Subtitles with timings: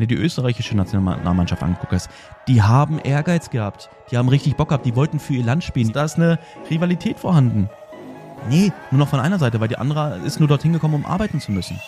[0.00, 2.08] wenn du die österreichische Nationalmannschaft anguckst,
[2.48, 3.90] die haben Ehrgeiz gehabt.
[4.10, 4.86] Die haben richtig Bock gehabt.
[4.86, 5.92] Die wollten für ihr Land spielen.
[5.92, 6.38] Da ist eine
[6.70, 7.68] Rivalität vorhanden.
[8.48, 11.38] Nee, nur noch von einer Seite, weil die andere ist nur dorthin gekommen, um arbeiten
[11.38, 11.78] zu müssen.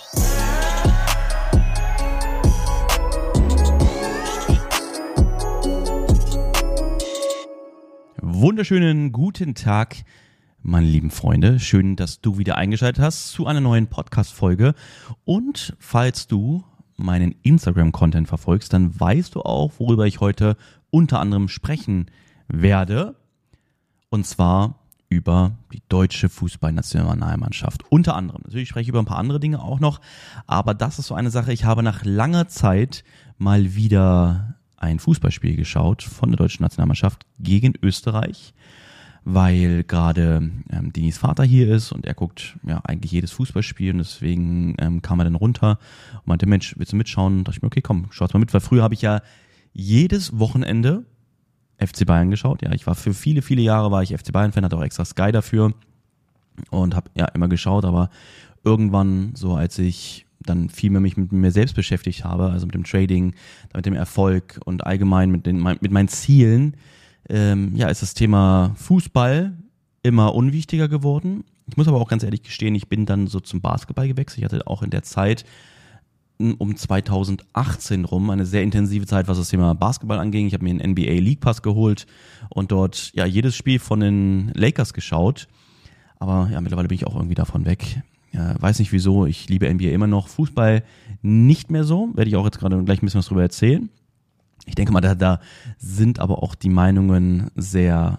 [8.21, 9.97] Wunderschönen guten Tag,
[10.61, 11.59] meine lieben Freunde.
[11.59, 14.75] Schön, dass du wieder eingeschaltet hast zu einer neuen Podcast-Folge.
[15.25, 16.63] Und falls du
[17.03, 20.57] meinen Instagram-Content verfolgst, dann weißt du auch, worüber ich heute
[20.91, 22.07] unter anderem sprechen
[22.49, 23.17] werde.
[24.11, 24.77] Und zwar
[25.09, 27.85] über die deutsche Fußballnationalmannschaft.
[27.91, 28.43] Unter anderem.
[28.45, 30.01] Natürlich spreche ich über ein paar andere Dinge auch noch.
[30.47, 31.53] Aber das ist so eine Sache.
[31.53, 33.05] Ich habe nach langer Zeit
[33.37, 38.55] mal wieder ein Fußballspiel geschaut von der deutschen Nationalmannschaft gegen Österreich
[39.25, 43.99] weil gerade ähm, Denis Vater hier ist und er guckt ja eigentlich jedes Fußballspiel und
[43.99, 45.79] deswegen ähm, kam er dann runter
[46.19, 47.39] und meinte, Mensch, willst du mitschauen?
[47.39, 49.23] Und dachte ich mir, okay, komm, schau's mal mit, weil früher habe ich ja
[49.73, 51.05] jedes Wochenende
[51.79, 52.63] FC Bayern geschaut.
[52.63, 55.33] Ja, ich war für viele, viele Jahre war ich FC Bayern-Fan, hatte auch extra Sky
[55.33, 55.73] dafür
[56.71, 58.11] und habe ja immer geschaut, aber
[58.65, 62.75] irgendwann, so als ich dann viel mehr mich mit mir selbst beschäftigt habe, also mit
[62.75, 63.35] dem Trading,
[63.75, 66.77] mit dem Erfolg und allgemein mit, den, mit meinen Zielen,
[67.33, 69.57] ähm, ja, ist das Thema Fußball
[70.03, 71.45] immer unwichtiger geworden.
[71.67, 74.39] Ich muss aber auch ganz ehrlich gestehen, ich bin dann so zum Basketball gewechselt.
[74.39, 75.45] Ich hatte auch in der Zeit
[76.39, 80.47] um 2018 rum eine sehr intensive Zeit, was das Thema Basketball anging.
[80.47, 82.07] Ich habe mir einen NBA League Pass geholt
[82.51, 85.49] und dort ja jedes Spiel von den Lakers geschaut.
[86.19, 88.03] Aber ja, mittlerweile bin ich auch irgendwie davon weg.
[88.33, 90.29] Ja, weiß nicht wieso, ich liebe NBA immer noch.
[90.29, 90.83] Fußball
[91.23, 93.89] nicht mehr so, werde ich auch jetzt gerade gleich ein bisschen was drüber erzählen.
[94.67, 95.41] Ich denke mal, da, da
[95.79, 98.19] sind aber auch die Meinungen sehr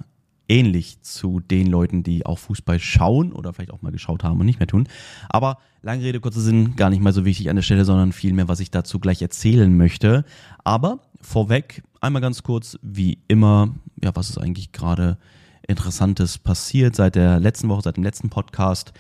[0.49, 4.45] ähnlich zu den Leuten, die auch Fußball schauen oder vielleicht auch mal geschaut haben und
[4.45, 4.87] nicht mehr tun.
[5.29, 8.47] Aber lange Rede, kurzer Sinn, gar nicht mal so wichtig an der Stelle, sondern vielmehr,
[8.47, 10.25] was ich dazu gleich erzählen möchte.
[10.63, 15.17] Aber vorweg einmal ganz kurz, wie immer, ja, was ist eigentlich gerade
[15.65, 18.91] Interessantes passiert seit der letzten Woche, seit dem letzten Podcast.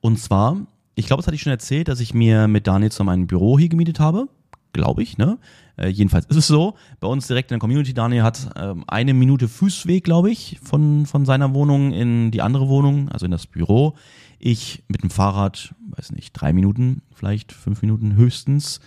[0.00, 0.56] Und zwar,
[0.96, 3.56] ich glaube, das hatte ich schon erzählt, dass ich mir mit Daniel zusammen ein Büro
[3.56, 4.28] hier gemietet habe
[4.72, 5.18] glaube ich.
[5.18, 5.38] Ne?
[5.76, 6.74] Äh, jedenfalls ist es so.
[7.00, 11.06] Bei uns direkt in der Community, Daniel hat ähm, eine Minute Fußweg, glaube ich, von,
[11.06, 13.94] von seiner Wohnung in die andere Wohnung, also in das Büro.
[14.38, 18.80] Ich mit dem Fahrrad, weiß nicht, drei Minuten, vielleicht fünf Minuten höchstens.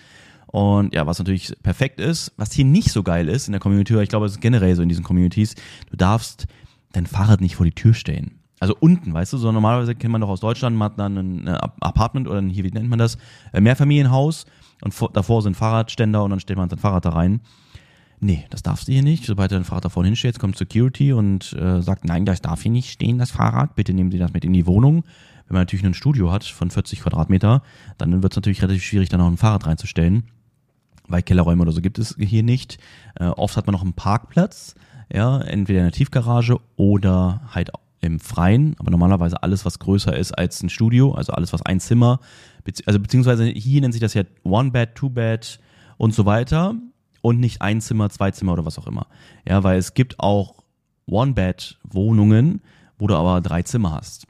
[0.48, 3.98] Und ja, was natürlich perfekt ist, was hier nicht so geil ist in der Community,
[4.02, 5.56] ich glaube, es ist generell so in diesen Communities,
[5.90, 6.48] du darfst
[6.92, 8.42] dein Fahrrad nicht vor die Tür stellen.
[8.60, 11.48] Also unten, weißt du, so normalerweise kennt man doch aus Deutschland, man hat dann ein
[11.48, 13.18] Apartment oder ein, hier, wie nennt man das,
[13.54, 14.46] äh, Mehrfamilienhaus
[14.82, 17.42] und vor, davor sind Fahrradständer und dann stellt man sein Fahrrad da rein.
[18.20, 19.26] Nee, das darfst du hier nicht.
[19.26, 22.72] Sobald dein Fahrrad da vorne hinstellt, kommt Security und äh, sagt, nein, das darf hier
[22.72, 23.76] nicht stehen, das Fahrrad.
[23.76, 25.04] Bitte nehmen Sie das mit in die Wohnung.
[25.48, 27.64] Wenn man natürlich ein Studio hat von 40 Quadratmeter,
[27.98, 30.24] dann wird es natürlich relativ schwierig, da noch ein Fahrrad reinzustellen,
[31.08, 32.78] weil Kellerräume oder so gibt es hier nicht.
[33.16, 34.76] Äh, oft hat man noch einen Parkplatz,
[35.12, 40.32] ja, entweder in der Tiefgarage oder halt im Freien, aber normalerweise alles, was größer ist
[40.32, 42.20] als ein Studio, also alles, was ein Zimmer,
[42.86, 45.60] also beziehungsweise hier nennt sich das ja One Bed, Two Bed
[45.98, 46.76] und so weiter
[47.22, 49.08] und nicht ein Zimmer, zwei Zimmer oder was auch immer.
[49.48, 50.64] Ja, weil es gibt auch
[51.06, 52.62] One Bed Wohnungen,
[52.98, 54.26] wo du aber drei Zimmer hast.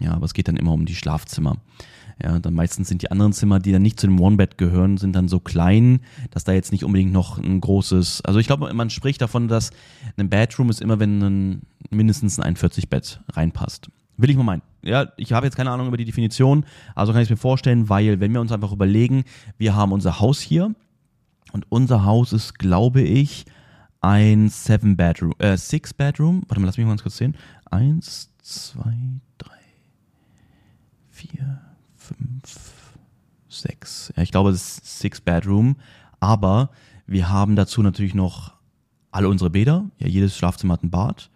[0.00, 1.56] Ja, aber es geht dann immer um die Schlafzimmer.
[2.22, 5.14] Ja, dann meistens sind die anderen Zimmer, die dann nicht zu dem One-Bed gehören, sind
[5.14, 6.00] dann so klein,
[6.30, 9.70] dass da jetzt nicht unbedingt noch ein großes, also ich glaube, man spricht davon, dass
[10.16, 13.90] ein Bedroom ist immer, wenn ein, mindestens ein 41-Bett reinpasst.
[14.16, 14.62] Will ich mal meinen.
[14.82, 16.64] Ja, ich habe jetzt keine Ahnung über die Definition,
[16.94, 19.24] also kann ich es mir vorstellen, weil wenn wir uns einfach überlegen,
[19.58, 20.74] wir haben unser Haus hier
[21.52, 23.44] und unser Haus ist, glaube ich,
[24.00, 26.42] ein Seven Bedroom, äh, Six Bedroom.
[26.46, 27.36] Warte mal, lass mich mal ganz kurz sehen.
[27.70, 28.94] Eins, zwei,
[29.38, 29.58] drei,
[31.10, 31.60] vier,
[31.96, 32.96] fünf,
[33.48, 34.12] sechs.
[34.16, 35.76] Ja, ich glaube, es ist Six Bedroom.
[36.20, 36.70] Aber
[37.06, 38.52] wir haben dazu natürlich noch
[39.10, 39.90] alle unsere Bäder.
[39.98, 41.30] Ja, jedes Schlafzimmer hat ein Bad.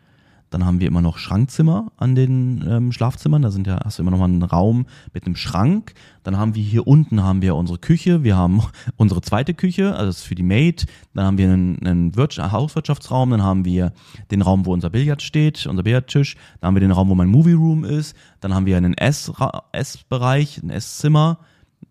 [0.50, 3.42] Dann haben wir immer noch Schrankzimmer an den ähm, Schlafzimmern.
[3.42, 5.94] Da sind ja, hast du immer noch mal einen Raum mit einem Schrank.
[6.24, 8.24] Dann haben wir hier unten haben wir unsere Küche.
[8.24, 8.62] Wir haben
[8.96, 10.86] unsere zweite Küche, also das ist für die Maid.
[11.14, 13.30] Dann haben wir einen, einen Hauswirtschaftsraum.
[13.30, 13.92] Dann haben wir
[14.32, 16.36] den Raum, wo unser Billard steht, unser Billardtisch.
[16.60, 18.16] Dann haben wir den Raum, wo mein Movie Room ist.
[18.40, 21.38] Dann haben wir einen Essbereich, ein Esszimmer.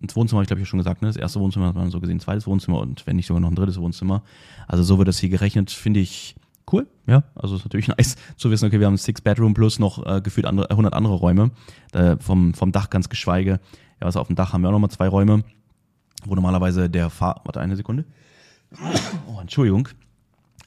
[0.01, 1.07] Das Wohnzimmer habe ich glaube ich schon gesagt, ne?
[1.07, 3.55] Das erste Wohnzimmer hat man so gesehen, zweites Wohnzimmer und wenn nicht sogar noch ein
[3.55, 4.23] drittes Wohnzimmer.
[4.67, 6.35] Also so wird das hier gerechnet, finde ich
[6.71, 6.88] cool.
[7.07, 10.21] Ja, also ist natürlich nice zu wissen, okay, wir haben Six Bedroom plus noch äh,
[10.21, 11.51] gefühlt andere, 100 andere Räume.
[11.94, 13.60] Äh, vom, vom Dach ganz geschweige.
[14.00, 15.44] Ja, also auf dem Dach haben wir auch nochmal zwei Räume,
[16.25, 17.42] wo normalerweise der Fahr...
[17.44, 18.06] Warte, eine Sekunde.
[19.27, 19.89] Oh, Entschuldigung.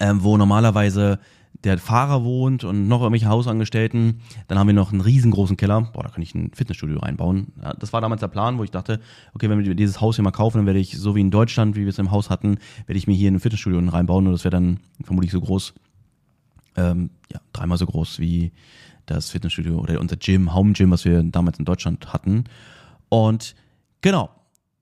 [0.00, 1.20] Ähm, wo normalerweise
[1.64, 4.20] der Fahrer wohnt und noch irgendwelche Hausangestellten.
[4.48, 5.82] Dann haben wir noch einen riesengroßen Keller.
[5.92, 7.52] Boah, da kann ich ein Fitnessstudio reinbauen.
[7.62, 9.00] Ja, das war damals der Plan, wo ich dachte,
[9.34, 11.76] okay, wenn wir dieses Haus hier mal kaufen, dann werde ich, so wie in Deutschland,
[11.76, 14.44] wie wir es im Haus hatten, werde ich mir hier ein Fitnessstudio reinbauen und das
[14.44, 15.74] wäre dann vermutlich so groß,
[16.76, 18.52] ähm, ja, dreimal so groß wie
[19.06, 22.44] das Fitnessstudio oder unser Gym, Home Gym, was wir damals in Deutschland hatten.
[23.08, 23.54] Und
[24.00, 24.30] genau,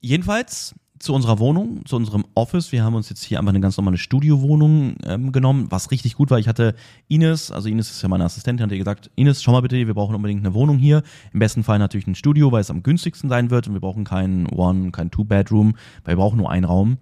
[0.00, 2.72] jedenfalls zu unserer Wohnung, zu unserem Office.
[2.72, 6.30] Wir haben uns jetzt hier einfach eine ganz normale Studiowohnung ähm, genommen, was richtig gut
[6.30, 6.38] war.
[6.38, 6.74] Ich hatte
[7.08, 9.94] Ines, also Ines ist ja meine Assistentin, hat ihr gesagt, Ines, schau mal bitte, wir
[9.94, 11.02] brauchen unbedingt eine Wohnung hier.
[11.32, 14.04] Im besten Fall natürlich ein Studio, weil es am günstigsten sein wird und wir brauchen
[14.04, 16.98] kein One, kein Two-Bedroom, weil wir brauchen nur einen Raum.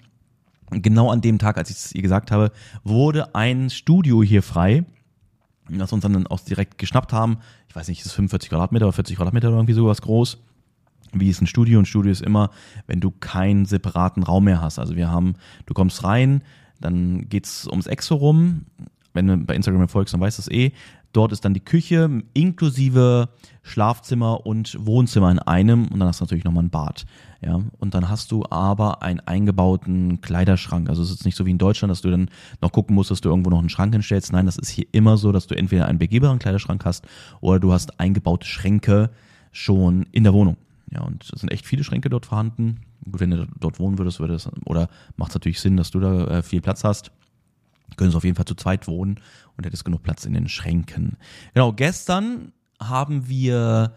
[0.71, 2.53] Genau an dem Tag, als ich es ihr gesagt habe,
[2.85, 4.85] wurde ein Studio hier frei,
[5.69, 7.39] das uns dann auch direkt geschnappt haben.
[7.69, 10.39] Ich weiß nicht, ist es 45 Quadratmeter oder 40 Quadratmeter oder irgendwie sowas groß
[11.13, 11.79] wie ist ein Studio?
[11.79, 12.51] Ein Studio ist immer,
[12.87, 14.79] wenn du keinen separaten Raum mehr hast.
[14.79, 15.35] Also wir haben,
[15.67, 16.43] du kommst rein,
[16.81, 18.67] dann geht's ums Exo rum.
[19.15, 20.73] Wenn du bei Instagram folgst, dann weißt du es eh.
[21.13, 23.31] Dort ist dann die Küche inklusive
[23.63, 27.07] Schlafzimmer und Wohnzimmer in einem und dann hast du natürlich nochmal ein Bad.
[27.41, 30.89] Ja, und dann hast du aber einen eingebauten Kleiderschrank.
[30.89, 33.21] Also es ist nicht so wie in Deutschland, dass du dann noch gucken musst, dass
[33.21, 34.33] du irgendwo noch einen Schrank hinstellst.
[34.33, 37.07] Nein, das ist hier immer so, dass du entweder einen begehbaren Kleiderschrank hast
[37.41, 39.11] oder du hast eingebaute Schränke
[39.53, 40.57] schon in der Wohnung.
[40.91, 42.81] Ja, und es sind echt viele Schränke dort vorhanden.
[43.11, 46.01] Gut, wenn du dort wohnen würdest, würde es, oder macht es natürlich Sinn, dass du
[46.01, 47.13] da äh, viel Platz hast.
[47.97, 49.21] Können auf jeden Fall zu zweit wohnen
[49.57, 51.17] und hättest genug Platz in den Schränken.
[51.55, 53.93] Genau, gestern haben wir,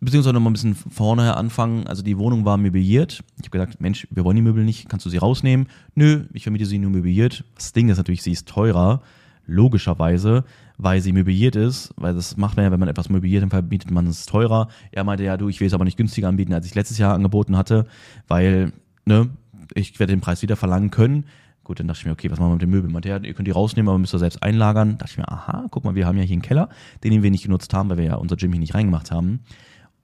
[0.00, 3.22] beziehungsweise noch mal ein bisschen vorne anfangen, also die Wohnung war möbliert.
[3.38, 5.68] Ich habe gesagt, Mensch, wir wollen die Möbel nicht, kannst du sie rausnehmen?
[5.94, 7.44] Nö, ich vermiete sie nur möbliert.
[7.54, 9.02] Das Ding ist natürlich, sie ist teurer,
[9.46, 10.44] logischerweise
[10.82, 13.92] weil sie möbliert ist, weil das macht man ja, wenn man etwas möbliert, dann verbietet
[13.92, 14.68] man es teurer.
[14.90, 17.14] Er meinte ja, du, ich will es aber nicht günstiger anbieten, als ich letztes Jahr
[17.14, 17.86] angeboten hatte,
[18.26, 18.72] weil,
[19.04, 19.30] ne,
[19.74, 21.24] ich werde den Preis wieder verlangen können.
[21.64, 22.92] Gut, dann dachte ich mir, okay, was machen wir mit den Möbeln?
[22.92, 24.92] Meinte, ja, ihr könnt die rausnehmen, aber müsst ihr selbst einlagern.
[24.92, 26.68] Da dachte ich mir, aha, guck mal, wir haben ja hier einen Keller,
[27.04, 29.40] den wir nicht genutzt haben, weil wir ja unser Gym hier nicht reingemacht haben.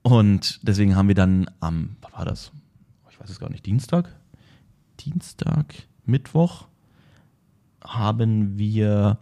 [0.01, 2.51] Und deswegen haben wir dann am, was war das?
[3.11, 4.15] Ich weiß es gar nicht, Dienstag?
[5.01, 5.75] Dienstag,
[6.05, 6.67] Mittwoch
[7.83, 9.17] haben wir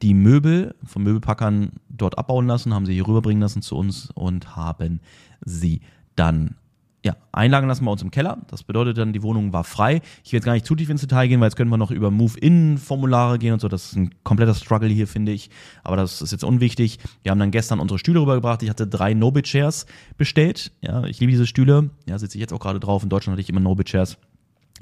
[0.00, 4.56] die Möbel von Möbelpackern dort abbauen lassen, haben sie hier rüberbringen lassen zu uns und
[4.56, 5.00] haben
[5.44, 5.80] sie
[6.16, 6.56] dann
[7.04, 8.38] ja, einlagen lassen bei uns im Keller.
[8.48, 10.02] Das bedeutet dann, die Wohnung war frei.
[10.24, 11.90] Ich will jetzt gar nicht zu tief ins Detail gehen, weil jetzt können wir noch
[11.90, 13.68] über Move-In-Formulare gehen und so.
[13.68, 15.50] Das ist ein kompletter Struggle hier, finde ich.
[15.82, 16.98] Aber das ist jetzt unwichtig.
[17.22, 18.62] Wir haben dann gestern unsere Stühle rübergebracht.
[18.62, 20.72] Ich hatte drei Nobit-Chairs bestellt.
[20.80, 21.90] Ja, ich liebe diese Stühle.
[22.06, 23.02] Ja, sitze ich jetzt auch gerade drauf.
[23.02, 24.18] In Deutschland hatte ich immer Nobit-Chairs.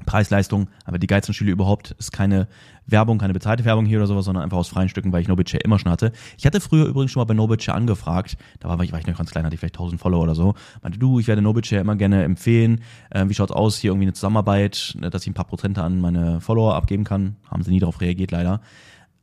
[0.07, 2.49] Preis-Leistung, aber die geilsten Stühle überhaupt ist keine
[2.87, 5.63] Werbung, keine bezahlte Werbung hier oder sowas, sondern einfach aus freien Stücken, weil ich Nobitshare
[5.63, 6.13] immer schon hatte.
[6.39, 9.17] Ich hatte früher übrigens schon mal bei Nobitshare angefragt, da war ich, war ich noch
[9.17, 10.55] ganz klein, hatte ich vielleicht 1000 Follower oder so.
[10.83, 12.81] Meinte, du, ich werde Nobitshare immer gerne empfehlen.
[13.11, 16.41] Äh, wie schaut's aus, hier irgendwie eine Zusammenarbeit, dass ich ein paar Prozente an meine
[16.41, 17.37] Follower abgeben kann?
[17.49, 18.61] Haben sie nie darauf reagiert, leider.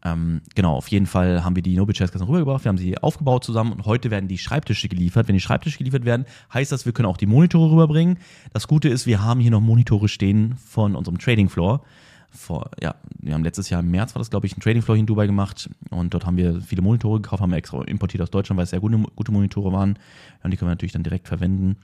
[0.04, 3.72] Ähm, genau, auf jeden Fall haben wir die gestern rübergebracht, wir haben sie aufgebaut zusammen
[3.72, 5.28] und heute werden die Schreibtische geliefert.
[5.28, 8.20] Wenn die Schreibtische geliefert werden, heißt das, wir können auch die Monitore rüberbringen.
[8.54, 11.82] Das Gute ist, wir haben hier noch Monitore stehen von unserem Trading Floor.
[12.30, 14.98] Vor, ja, wir haben letztes Jahr im März war das, glaube ich, ein Trading Floor
[14.98, 18.22] hier in Dubai gemacht und dort haben wir viele Monitore gekauft, haben wir extra importiert
[18.22, 19.98] aus Deutschland, weil es sehr gute, gute Monitore waren
[20.44, 21.78] und die können wir natürlich dann direkt verwenden.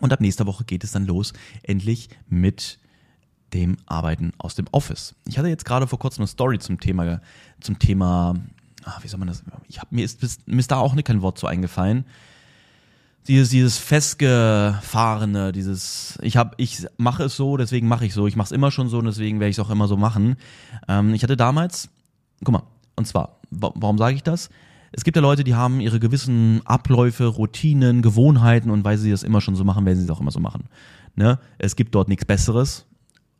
[0.00, 2.78] Und ab nächster Woche geht es dann los, endlich mit
[3.52, 5.14] dem Arbeiten aus dem Office.
[5.26, 7.20] Ich hatte jetzt gerade vor kurzem eine Story zum Thema,
[7.60, 8.34] zum Thema,
[8.84, 11.22] ach, wie soll man das, ich hab, mir ist, mir ist da auch nicht kein
[11.22, 12.04] Wort zu eingefallen.
[13.26, 18.26] Dieses, dieses festgefahrene, dieses, ich habe, ich mache es so, deswegen mache ich so.
[18.26, 20.36] Ich mache es immer schon so und deswegen werde ich es auch immer so machen.
[20.88, 21.90] Ähm, ich hatte damals,
[22.42, 22.62] guck mal,
[22.96, 24.48] und zwar, warum sage ich das?
[24.92, 29.22] Es gibt ja Leute, die haben ihre gewissen Abläufe, Routinen, Gewohnheiten und weil sie das
[29.22, 30.64] immer schon so machen, werden sie es auch immer so machen.
[31.14, 31.38] Ne?
[31.58, 32.86] Es gibt dort nichts Besseres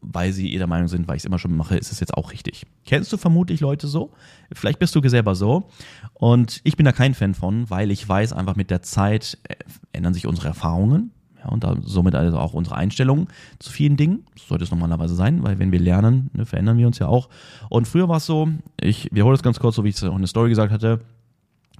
[0.01, 2.33] weil sie der Meinung sind, weil ich es immer schon mache, ist es jetzt auch
[2.33, 2.67] richtig.
[2.87, 4.13] Kennst du vermutlich Leute so?
[4.53, 5.69] Vielleicht bist du selber so.
[6.15, 9.57] Und ich bin da kein Fan von, weil ich weiß, einfach mit der Zeit äh,
[9.93, 11.13] ändern sich unsere Erfahrungen.
[11.39, 13.29] Ja, und somit also auch unsere Einstellungen
[13.61, 14.25] zu vielen Dingen.
[14.37, 17.29] So sollte es normalerweise sein, weil wenn wir lernen, ne, verändern wir uns ja auch.
[17.69, 18.49] Und früher war es so,
[18.81, 21.01] ich wiederhole das ganz kurz, so wie ich es auch in der Story gesagt hatte.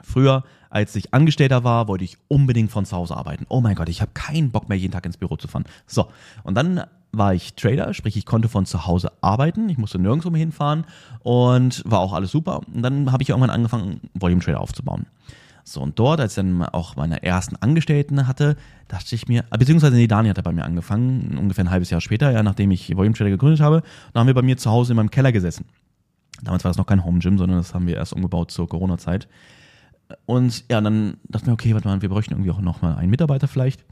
[0.01, 3.47] Früher, als ich Angestellter war, wollte ich unbedingt von zu Hause arbeiten.
[3.49, 5.65] Oh mein Gott, ich habe keinen Bock mehr, jeden Tag ins Büro zu fahren.
[5.87, 6.09] So,
[6.45, 6.85] und dann
[7.19, 10.85] war ich Trader, sprich ich konnte von zu Hause arbeiten, ich musste nirgendwo mehr hinfahren
[11.23, 12.61] und war auch alles super.
[12.73, 15.07] Und dann habe ich irgendwann angefangen, Volume Trader aufzubauen.
[15.65, 18.57] So, und dort, als ich dann auch meine ersten Angestellten hatte,
[18.89, 22.31] dachte ich mir, beziehungsweise nee, Dani hatte bei mir angefangen, ungefähr ein halbes Jahr später,
[22.31, 23.83] ja, nachdem ich Volume Trader gegründet habe,
[24.13, 25.67] dann haben wir bei mir zu Hause in meinem Keller gesessen.
[26.43, 29.29] Damals war das noch kein Home Gym, sondern das haben wir erst umgebaut zur Corona-Zeit.
[30.25, 33.11] Und ja, dann dachten wir, okay, warte mal, wir bräuchten irgendwie auch noch mal einen
[33.11, 33.85] Mitarbeiter vielleicht.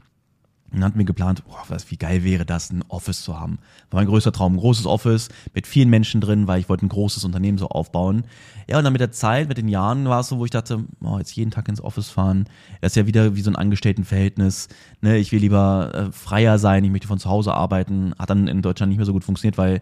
[0.71, 3.59] Und dann hatten wir geplant, boah, was, wie geil wäre das, ein Office zu haben.
[3.89, 6.89] War mein größter Traum, ein großes Office mit vielen Menschen drin, weil ich wollte ein
[6.89, 8.25] großes Unternehmen so aufbauen.
[8.69, 10.83] Ja, und dann mit der Zeit, mit den Jahren war es so, wo ich dachte,
[11.01, 12.49] oh, jetzt jeden Tag ins Office fahren,
[12.81, 14.67] das ist ja wieder wie so ein Angestelltenverhältnis.
[14.99, 18.13] Ne, ich will lieber äh, freier sein, ich möchte von zu Hause arbeiten.
[18.19, 19.81] Hat dann in Deutschland nicht mehr so gut funktioniert, weil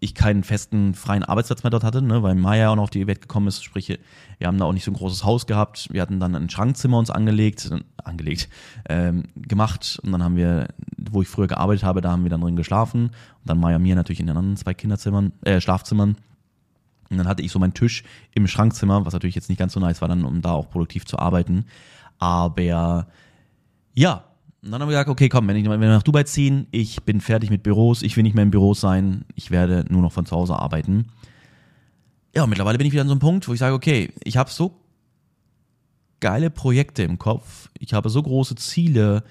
[0.00, 3.06] ich keinen festen, freien Arbeitsplatz mehr dort hatte, ne, weil Maya auch noch auf die
[3.06, 3.62] Welt gekommen ist.
[3.62, 3.96] Sprich,
[4.38, 5.88] wir haben da auch nicht so ein großes Haus gehabt.
[5.90, 8.48] Wir hatten dann ein Schrankzimmer uns angelegt, angelegt,
[8.88, 12.42] ähm, gemacht und dann haben wir, wo ich früher gearbeitet habe, da haben wir dann
[12.42, 13.12] drin geschlafen und
[13.44, 16.16] dann Maya mir natürlich in den anderen zwei Kinderzimmern, äh, Schlafzimmern.
[17.08, 18.02] Und dann hatte ich so meinen Tisch
[18.34, 21.06] im Schrankzimmer, was natürlich jetzt nicht ganz so nice war, dann, um da auch produktiv
[21.06, 21.66] zu arbeiten.
[22.18, 23.06] Aber
[23.94, 24.24] ja,
[24.62, 27.04] und dann haben wir gesagt, okay, komm, wenn, ich, wenn wir nach Dubai ziehen, ich
[27.04, 30.12] bin fertig mit Büros, ich will nicht mehr im Büro sein, ich werde nur noch
[30.12, 31.06] von zu Hause arbeiten.
[32.36, 34.36] Ja, und mittlerweile bin ich wieder an so einem Punkt, wo ich sage, okay, ich
[34.36, 34.78] habe so
[36.20, 39.24] geile Projekte im Kopf, ich habe so große Ziele,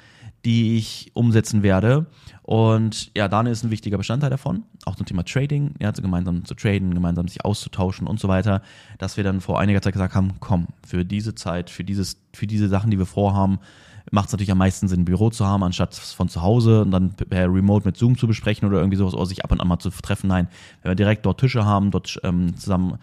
[0.43, 2.07] die ich umsetzen werde.
[2.41, 6.45] Und ja, Daniel ist ein wichtiger Bestandteil davon, auch zum Thema Trading, ja, also gemeinsam
[6.45, 8.63] zu traden, gemeinsam sich auszutauschen und so weiter,
[8.97, 12.47] dass wir dann vor einiger Zeit gesagt haben, komm, für diese Zeit, für dieses, für
[12.47, 13.59] diese Sachen, die wir vorhaben,
[14.11, 16.91] macht es natürlich am meisten Sinn, ein Büro zu haben, anstatt von zu Hause und
[16.91, 19.67] dann per Remote mit Zoom zu besprechen oder irgendwie sowas oder sich ab und an
[19.67, 20.27] mal zu treffen.
[20.27, 20.47] Nein,
[20.81, 22.97] wenn wir direkt dort Tische haben, dort ähm, zusammen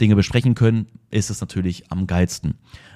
[0.00, 2.54] Dinge besprechen können, ist es natürlich am geilsten.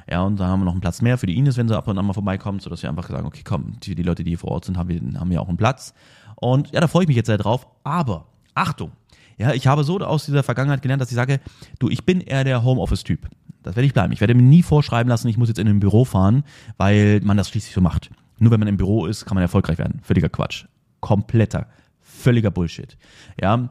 [0.09, 1.89] Ja, und dann haben wir noch einen Platz mehr für die Ines, wenn sie ab
[1.89, 4.39] und an mal vorbeikommt, sodass wir einfach sagen, okay, komm, die, die Leute, die hier
[4.39, 5.95] vor Ort sind, haben wir, haben wir auch einen Platz.
[6.37, 7.67] Und ja, da freue ich mich jetzt sehr drauf.
[7.83, 8.93] Aber, Achtung,
[9.39, 11.41] ja, ich habe so aus dieser Vergangenheit gelernt, dass ich sage,
[11.79, 13.29] du, ich bin eher der Homeoffice-Typ.
[13.67, 14.13] Das werde ich bleiben.
[14.13, 16.45] Ich werde mir nie vorschreiben lassen, ich muss jetzt in ein Büro fahren,
[16.77, 18.11] weil man das schließlich so macht.
[18.39, 20.01] Nur wenn man im Büro ist, kann man erfolgreich werden.
[20.03, 20.67] Völliger Quatsch.
[21.01, 21.67] Kompletter,
[22.01, 22.97] völliger Bullshit.
[23.41, 23.69] Ja,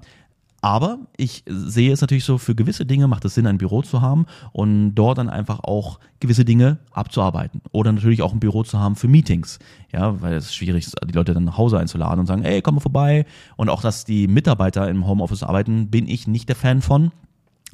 [0.65, 4.01] aber ich sehe es natürlich so, für gewisse Dinge macht es Sinn, ein Büro zu
[4.01, 7.61] haben und dort dann einfach auch gewisse Dinge abzuarbeiten.
[7.71, 9.59] Oder natürlich auch ein Büro zu haben für Meetings.
[9.93, 12.75] Ja, weil es schwierig ist, die Leute dann nach Hause einzuladen und sagen, ey, komm
[12.75, 13.25] mal vorbei.
[13.55, 17.11] Und auch, dass die Mitarbeiter im Homeoffice arbeiten, bin ich nicht der Fan von,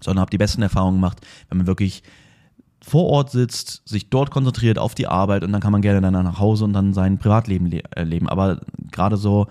[0.04, 2.04] sondern habe die besten Erfahrungen gemacht, wenn man wirklich
[2.84, 6.14] vor Ort sitzt, sich dort konzentriert auf die Arbeit und dann kann man gerne dann
[6.24, 8.28] nach Hause und dann sein Privatleben le äh, leben.
[8.28, 9.48] Aber gerade so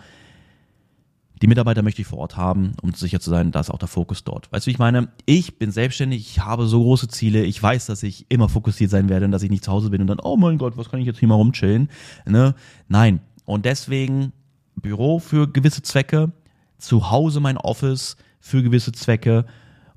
[1.43, 3.89] die Mitarbeiter möchte ich vor Ort haben, um sicher zu sein, da ist auch der
[3.89, 4.53] Fokus dort.
[4.53, 5.09] Weißt du, wie ich meine?
[5.25, 9.09] Ich bin selbstständig, ich habe so große Ziele, ich weiß, dass ich immer fokussiert sein
[9.09, 11.01] werde und dass ich nicht zu Hause bin und dann, oh mein Gott, was kann
[11.01, 11.89] ich jetzt hier mal rumchillen?
[12.27, 12.55] Ne?
[12.89, 13.21] Nein.
[13.47, 14.33] Und deswegen
[14.77, 16.31] Büro für gewisse Zwecke,
[16.79, 19.47] zu Hause mein Office für gewisse Zwecke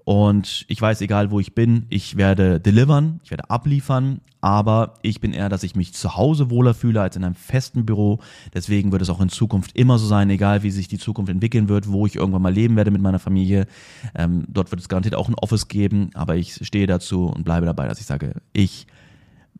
[0.05, 5.21] und ich weiß, egal wo ich bin, ich werde delivern, ich werde abliefern, aber ich
[5.21, 8.19] bin eher, dass ich mich zu Hause wohler fühle als in einem festen Büro.
[8.53, 11.69] Deswegen wird es auch in Zukunft immer so sein, egal wie sich die Zukunft entwickeln
[11.69, 13.65] wird, wo ich irgendwann mal leben werde mit meiner Familie.
[14.13, 17.65] Ähm, dort wird es garantiert auch ein Office geben, aber ich stehe dazu und bleibe
[17.65, 18.87] dabei, dass ich sage, ich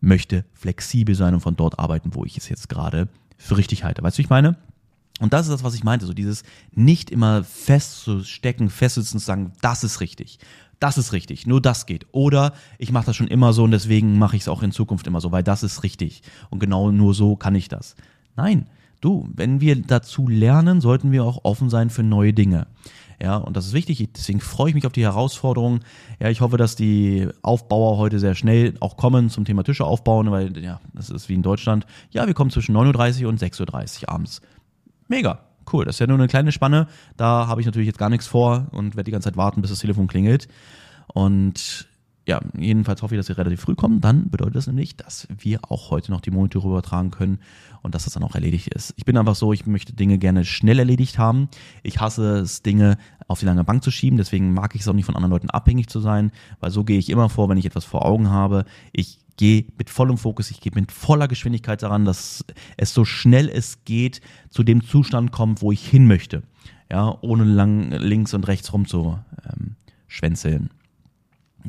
[0.01, 3.07] möchte flexibel sein und von dort arbeiten, wo ich es jetzt gerade
[3.37, 4.03] für richtig halte.
[4.03, 4.57] Weißt du, ich meine?
[5.23, 9.53] Und das ist das, was ich meinte, so dieses nicht immer festzustecken, festsitzen zu sagen,
[9.61, 10.37] das ist richtig,
[10.81, 12.07] das ist richtig, nur das geht.
[12.11, 15.07] Oder ich mache das schon immer so und deswegen mache ich es auch in Zukunft
[15.07, 16.23] immer so, weil das ist richtig.
[16.49, 17.95] Und genau nur so kann ich das.
[18.35, 18.65] Nein,
[18.99, 22.67] du, wenn wir dazu lernen, sollten wir auch offen sein für neue Dinge.
[23.21, 24.05] Ja, und das ist wichtig.
[24.17, 25.85] Deswegen freue ich mich auf die Herausforderungen.
[26.19, 30.31] Ja, ich hoffe, dass die Aufbauer heute sehr schnell auch kommen zum Thema Tische aufbauen,
[30.31, 31.85] weil ja, das ist wie in Deutschland.
[32.11, 34.41] Ja, wir kommen zwischen 9.30 Uhr und 6.30 Uhr abends.
[35.07, 35.39] Mega.
[35.71, 35.85] Cool.
[35.85, 36.87] Das ist ja nur eine kleine Spanne.
[37.17, 39.71] Da habe ich natürlich jetzt gar nichts vor und werde die ganze Zeit warten, bis
[39.71, 40.47] das Telefon klingelt.
[41.07, 41.87] Und
[42.25, 43.99] ja, jedenfalls hoffe ich, dass sie relativ früh kommen.
[43.99, 47.39] Dann bedeutet das nämlich, dass wir auch heute noch die Monitore übertragen können
[47.81, 48.93] und dass das dann auch erledigt ist.
[48.95, 51.49] Ich bin einfach so, ich möchte Dinge gerne schnell erledigt haben.
[51.81, 54.17] Ich hasse es, Dinge auf die lange Bank zu schieben.
[54.17, 56.31] Deswegen mag ich es auch nicht von anderen Leuten abhängig zu sein,
[56.61, 58.63] weil so gehe ich immer vor, wenn ich etwas vor Augen habe.
[58.93, 62.45] Ich gehe mit vollem Fokus, ich gehe mit voller Geschwindigkeit daran, dass
[62.77, 66.43] es so schnell es geht zu dem Zustand kommt, wo ich hin möchte.
[66.91, 69.75] Ja, ohne lang links und rechts rum zu ähm,
[70.07, 70.69] schwänzeln.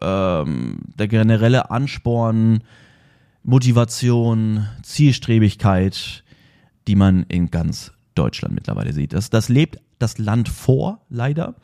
[0.01, 2.63] ähm, der generelle Ansporn,
[3.50, 6.25] Motivation, Zielstrebigkeit,
[6.86, 9.13] die man in ganz Deutschland mittlerweile sieht.
[9.13, 11.56] Das, das lebt das Land vor, leider.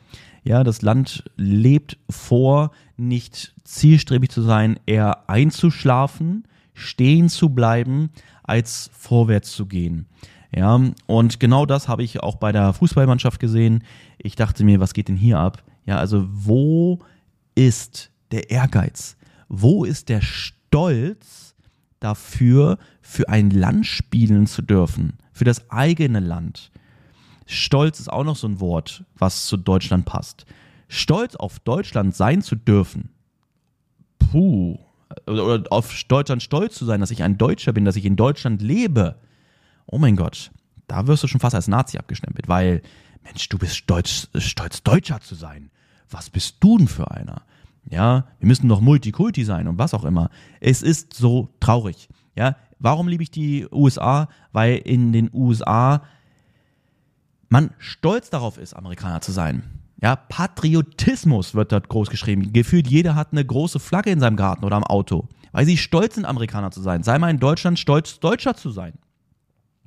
[0.44, 8.08] Ja, das Land lebt vor, nicht zielstrebig zu sein, eher einzuschlafen, stehen zu bleiben,
[8.42, 10.06] als vorwärts zu gehen.
[10.56, 13.84] Ja, und genau das habe ich auch bei der Fußballmannschaft gesehen.
[14.16, 15.62] Ich dachte mir, was geht denn hier ab?
[15.84, 17.00] Ja, also wo
[17.54, 19.18] ist der Ehrgeiz?
[19.50, 21.53] Wo ist der Stolz
[22.04, 25.14] dafür, für ein Land spielen zu dürfen?
[25.32, 26.70] Für das eigene Land?
[27.46, 30.46] Stolz ist auch noch so ein Wort, was zu Deutschland passt.
[30.88, 33.10] Stolz auf Deutschland sein zu dürfen.
[34.18, 34.78] Puh.
[35.26, 38.62] Oder auf Deutschland stolz zu sein, dass ich ein Deutscher bin, dass ich in Deutschland
[38.62, 39.16] lebe.
[39.86, 40.50] Oh mein Gott,
[40.86, 42.82] da wirst du schon fast als Nazi abgestempelt, weil,
[43.22, 45.70] Mensch, du bist stolz, stolz Deutscher zu sein.
[46.10, 47.42] Was bist du denn für einer?
[47.90, 50.30] Ja, wir müssen doch Multikulti sein und was auch immer.
[50.60, 52.08] Es ist so traurig.
[52.34, 54.28] Ja, warum liebe ich die USA?
[54.52, 56.02] Weil in den USA
[57.48, 59.62] man stolz darauf ist, Amerikaner zu sein.
[60.02, 62.52] Ja, Patriotismus wird dort groß geschrieben.
[62.52, 66.16] Gefühlt jeder hat eine große Flagge in seinem Garten oder am Auto, weil sie stolz
[66.16, 67.02] sind, Amerikaner zu sein.
[67.02, 68.94] Sei mal in Deutschland stolz, Deutscher zu sein.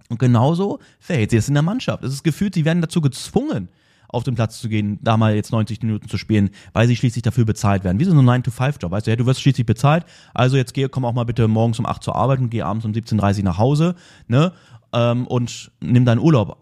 [0.10, 2.04] Und genauso verhält sich es in der Mannschaft.
[2.04, 3.68] Es ist gefühlt, sie werden dazu gezwungen,
[4.08, 7.24] auf den Platz zu gehen, da mal jetzt 90 Minuten zu spielen, weil sie schließlich
[7.24, 8.00] dafür bezahlt werden.
[8.00, 11.06] Wie so ein 9-to-5-Job, weißt du, ja, du wirst schließlich bezahlt, also jetzt geh, komm
[11.06, 13.58] auch mal bitte morgens um 8 zur Arbeit und geh abends um 17.30 Uhr nach
[13.58, 13.96] Hause,
[14.28, 14.54] ne?
[14.94, 16.58] ähm, und nimm deinen Urlaub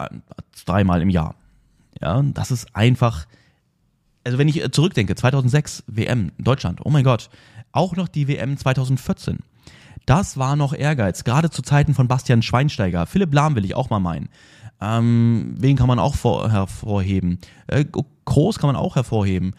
[0.65, 1.35] dreimal im Jahr.
[2.01, 3.25] Ja, das ist einfach,
[4.23, 7.29] also wenn ich äh, zurückdenke, 2006 WM Deutschland, oh mein Gott,
[7.71, 9.39] auch noch die WM 2014.
[10.05, 13.05] Das war noch Ehrgeiz, gerade zu Zeiten von Bastian Schweinsteiger.
[13.07, 14.29] Philipp Lahm will ich auch mal meinen.
[14.81, 17.39] Ähm, wen kann man auch vor, hervorheben?
[17.67, 17.85] Äh,
[18.25, 19.55] Groß kann man auch hervorheben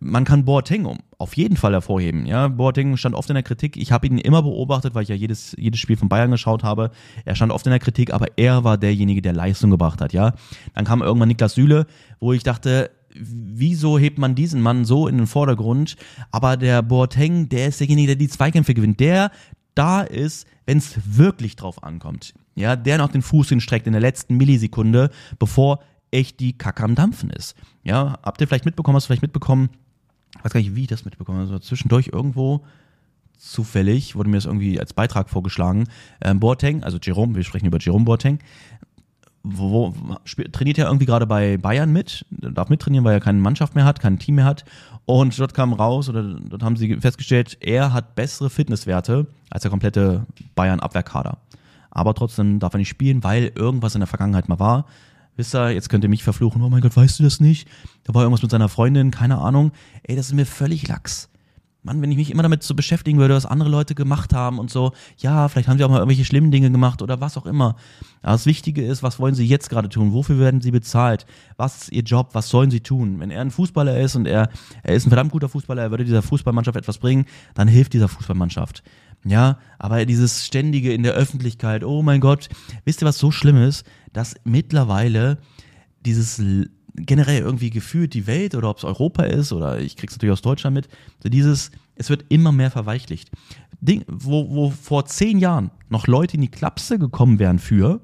[0.00, 2.26] man kann Boateng auf jeden Fall hervorheben.
[2.26, 3.76] Ja, Boateng stand oft in der Kritik.
[3.76, 6.90] Ich habe ihn immer beobachtet, weil ich ja jedes, jedes Spiel von Bayern geschaut habe.
[7.24, 10.12] Er stand oft in der Kritik, aber er war derjenige, der Leistung gebracht hat.
[10.12, 10.34] Ja,
[10.74, 11.86] dann kam irgendwann Niklas Süle,
[12.20, 15.96] wo ich dachte, wieso hebt man diesen Mann so in den Vordergrund?
[16.30, 19.00] Aber der Boateng, der ist derjenige, der die Zweikämpfe gewinnt.
[19.00, 19.30] Der
[19.74, 22.34] da ist, wenn es wirklich drauf ankommt.
[22.56, 26.94] Ja, der noch den Fuß hinstreckt in der letzten Millisekunde, bevor echt die Kacke am
[26.94, 27.54] Dampfen ist.
[27.84, 29.68] Ja, habt ihr vielleicht mitbekommen, hast du vielleicht mitbekommen,
[30.42, 32.64] weiß gar nicht, wie ich das mitbekommen habe, also zwischendurch irgendwo
[33.38, 35.84] zufällig wurde mir das irgendwie als Beitrag vorgeschlagen.
[36.22, 38.38] Ähm, Boateng, also Jerome, wir sprechen über Jerome Boateng,
[39.42, 40.16] wo, wo,
[40.52, 44.00] trainiert er irgendwie gerade bei Bayern mit, darf mittrainieren, weil er keine Mannschaft mehr hat,
[44.00, 44.64] kein Team mehr hat.
[45.04, 49.70] Und dort kam raus, oder dort haben sie festgestellt, er hat bessere Fitnesswerte als der
[49.70, 51.38] komplette Bayern-Abwehrkader.
[51.96, 54.86] Aber trotzdem darf er nicht spielen, weil irgendwas in der Vergangenheit mal war
[55.36, 57.68] wisst ihr, jetzt könnt ihr mich verfluchen, oh mein Gott, weißt du das nicht?
[58.04, 59.72] Da war irgendwas mit seiner Freundin, keine Ahnung.
[60.02, 61.28] Ey, das ist mir völlig lax.
[61.82, 64.70] Mann, wenn ich mich immer damit so beschäftigen würde, was andere Leute gemacht haben und
[64.70, 67.76] so, ja, vielleicht haben sie auch mal irgendwelche schlimmen Dinge gemacht oder was auch immer.
[68.22, 70.12] Aber das Wichtige ist, was wollen sie jetzt gerade tun?
[70.12, 71.26] Wofür werden sie bezahlt?
[71.56, 72.30] Was ist ihr Job?
[72.32, 73.20] Was sollen sie tun?
[73.20, 74.50] Wenn er ein Fußballer ist und er,
[74.82, 78.08] er ist ein verdammt guter Fußballer, er würde dieser Fußballmannschaft etwas bringen, dann hilft dieser
[78.08, 78.82] Fußballmannschaft.
[79.26, 82.48] Ja, aber dieses ständige in der Öffentlichkeit, oh mein Gott,
[82.84, 83.84] wisst ihr, was so schlimm ist?
[84.12, 85.38] Dass mittlerweile
[86.04, 86.40] dieses
[86.94, 90.42] generell irgendwie gefühlt die Welt oder ob es Europa ist oder ich krieg's natürlich aus
[90.42, 90.88] Deutschland mit,
[91.22, 93.30] so dieses, es wird immer mehr verweichlicht.
[93.80, 98.00] Ding, wo, wo vor zehn Jahren noch Leute in die Klapse gekommen wären für,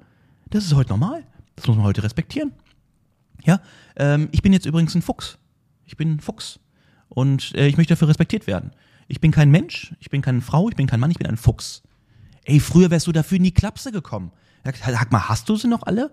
[0.50, 1.24] das ist heute normal.
[1.56, 2.52] Das muss man heute respektieren.
[3.44, 3.60] Ja,
[3.96, 5.38] ähm, ich bin jetzt übrigens ein Fuchs.
[5.86, 6.60] Ich bin ein Fuchs.
[7.08, 8.72] Und äh, ich möchte dafür respektiert werden.
[9.12, 11.36] Ich bin kein Mensch, ich bin keine Frau, ich bin kein Mann, ich bin ein
[11.36, 11.82] Fuchs.
[12.44, 14.32] Ey, früher wärst du dafür in die Klapse gekommen.
[14.64, 16.10] Sag mal, hast du sie noch alle?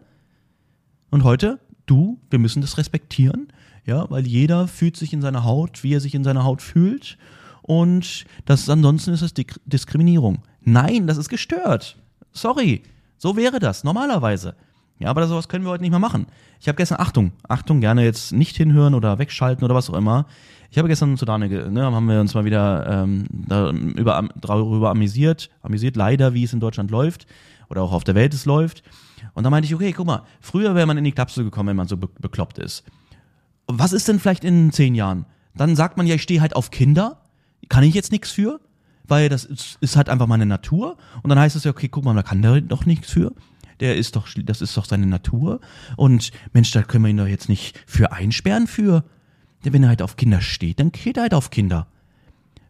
[1.10, 3.54] Und heute, du, wir müssen das respektieren,
[3.86, 7.18] ja, weil jeder fühlt sich in seiner Haut, wie er sich in seiner Haut fühlt.
[7.62, 9.34] Und das ansonsten ist es
[9.66, 10.44] Diskriminierung.
[10.60, 11.98] Nein, das ist gestört.
[12.34, 12.84] Sorry.
[13.18, 14.58] So wäre das normalerweise.
[15.00, 16.28] Ja, aber sowas können wir heute nicht mehr machen.
[16.60, 20.26] Ich habe gestern, Achtung, Achtung, gerne jetzt nicht hinhören oder wegschalten oder was auch immer.
[20.72, 25.50] Ich habe gestern zu Daniel, ne, haben wir uns mal wieder ähm, darüber, darüber amüsiert,
[25.64, 27.28] amüsiert leider, wie es in Deutschland läuft
[27.70, 28.84] oder auch auf der Welt es läuft.
[29.34, 31.78] Und da meinte ich, okay, guck mal, früher wäre man in die Klapse gekommen, wenn
[31.78, 32.84] man so be bekloppt ist.
[33.68, 35.26] Was ist denn vielleicht in zehn Jahren?
[35.56, 37.22] Dann sagt man ja, ich stehe halt auf Kinder,
[37.70, 38.60] kann ich jetzt nichts für,
[39.08, 40.98] weil das ist, ist halt einfach meine Natur.
[41.24, 43.34] Und dann heißt es ja, okay, guck mal, da kann der doch nichts für
[43.80, 45.60] der ist doch, das ist doch seine Natur.
[45.96, 49.04] Und Mensch, da können wir ihn doch jetzt nicht für einsperren für.
[49.64, 51.88] Denn wenn er halt auf Kinder steht, dann geht er halt auf Kinder.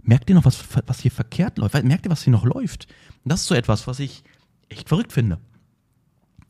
[0.01, 1.83] Merkt ihr noch, was, was hier verkehrt läuft?
[1.83, 2.87] Merkt ihr, was hier noch läuft?
[3.25, 4.23] Das ist so etwas, was ich
[4.69, 5.39] echt verrückt finde.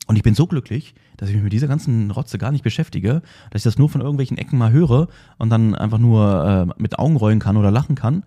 [0.06, 3.22] Und ich bin so glücklich, dass ich mich mit dieser ganzen Rotze gar nicht beschäftige,
[3.50, 6.98] dass ich das nur von irgendwelchen Ecken mal höre und dann einfach nur äh, mit
[6.98, 8.24] Augen rollen kann oder lachen kann.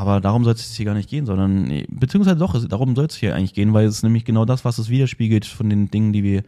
[0.00, 3.34] Aber darum soll es hier gar nicht gehen, sondern, beziehungsweise doch, darum soll es hier
[3.36, 6.42] eigentlich gehen, weil es nämlich genau das, was es widerspiegelt von den Dingen, die wir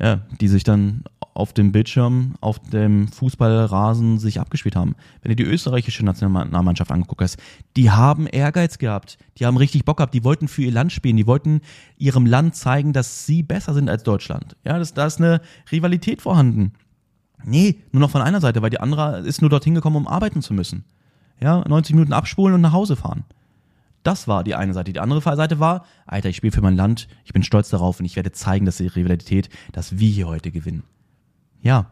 [0.00, 1.02] ja, die sich dann
[1.34, 4.94] auf dem Bildschirm, auf dem Fußballrasen sich abgespielt haben.
[5.22, 7.36] Wenn du die österreichische Nationalmannschaft angeguckt hast,
[7.76, 11.16] die haben Ehrgeiz gehabt, die haben richtig Bock gehabt, die wollten für ihr Land spielen,
[11.16, 11.62] die wollten
[11.98, 14.54] ihrem Land zeigen, dass sie besser sind als Deutschland.
[14.64, 15.40] Ja, das, da ist eine
[15.72, 16.74] Rivalität vorhanden.
[17.44, 20.42] Nee, nur noch von einer Seite, weil die andere ist nur dorthin gekommen, um arbeiten
[20.42, 20.84] zu müssen.
[21.40, 23.24] Ja, 90 Minuten abspulen und nach Hause fahren.
[24.02, 24.92] Das war die eine Seite.
[24.92, 28.06] Die andere Seite war, Alter, ich spiele für mein Land, ich bin stolz darauf und
[28.06, 30.84] ich werde zeigen, dass die Rivalität, dass wir hier heute gewinnen.
[31.62, 31.90] Ja.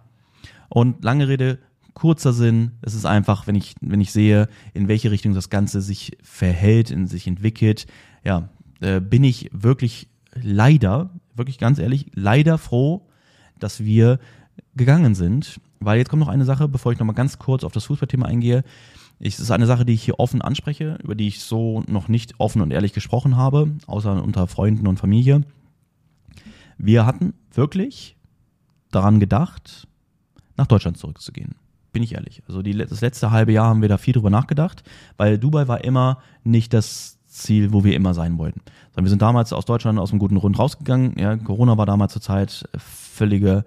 [0.68, 1.58] Und lange Rede,
[1.94, 5.80] kurzer Sinn, es ist einfach, wenn ich, wenn ich sehe, in welche Richtung das Ganze
[5.80, 7.86] sich verhält, in sich entwickelt,
[8.24, 8.48] ja,
[8.80, 13.06] äh, bin ich wirklich leider, wirklich ganz ehrlich, leider froh,
[13.58, 14.18] dass wir
[14.74, 15.60] gegangen sind.
[15.80, 18.64] Weil jetzt kommt noch eine Sache, bevor ich nochmal ganz kurz auf das Fußballthema eingehe.
[19.24, 22.34] Es ist eine Sache, die ich hier offen anspreche, über die ich so noch nicht
[22.38, 25.42] offen und ehrlich gesprochen habe, außer unter Freunden und Familie.
[26.76, 28.16] Wir hatten wirklich
[28.90, 29.86] daran gedacht,
[30.56, 31.54] nach Deutschland zurückzugehen.
[31.92, 32.42] Bin ich ehrlich.
[32.48, 34.82] Also die, das letzte halbe Jahr haben wir da viel drüber nachgedacht,
[35.18, 38.60] weil Dubai war immer nicht das Ziel, wo wir immer sein wollten.
[38.90, 41.16] Sondern wir sind damals aus Deutschland aus einem guten Grund rausgegangen.
[41.16, 43.64] Ja, Corona war damals zur Zeit völlige,